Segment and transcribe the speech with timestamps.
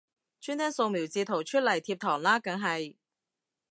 [0.39, 2.95] 專登掃瞄截圖出嚟貼堂啦梗係